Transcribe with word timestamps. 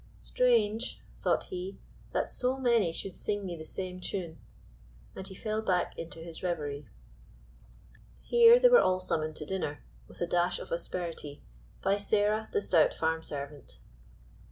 "Strange," 0.19 0.99
thought 1.19 1.43
he, 1.49 1.77
"that 2.11 2.31
so 2.31 2.57
many 2.57 2.91
should 2.91 3.15
sing 3.15 3.45
me 3.45 3.55
the 3.55 3.63
same 3.63 3.99
tune," 3.99 4.39
and 5.15 5.27
he 5.27 5.35
fell 5.35 5.61
back 5.61 5.95
into 5.95 6.21
his 6.23 6.41
reverie. 6.41 6.87
Here 8.23 8.59
they 8.59 8.69
were 8.69 8.81
all 8.81 8.99
summoned 8.99 9.35
to 9.35 9.45
dinner, 9.45 9.83
with 10.07 10.19
a 10.19 10.25
dash 10.25 10.57
of 10.57 10.71
asperity, 10.71 11.43
by 11.83 11.97
Sarah 11.97 12.49
the 12.51 12.63
stout 12.63 12.95
farm 12.95 13.21
servant. 13.21 13.77